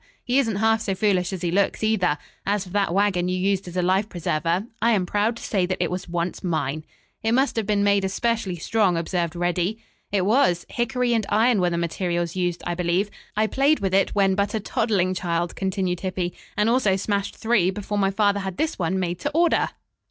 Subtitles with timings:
[0.23, 2.17] He isn't half so foolish as he looks, either.
[2.43, 5.67] As for that wagon you used as a life preserver, I am proud to say
[5.67, 6.85] that it was once mine."
[7.21, 9.77] "It must have been made especially strong," observed Reddy.
[10.11, 10.65] "It was.
[10.69, 13.11] Hickory and iron were the materials used, I believe.
[13.37, 17.35] I played with it when but a toddling che ild," continued Hippy, "and also smashed
[17.35, 19.69] three before my father had this one made to order.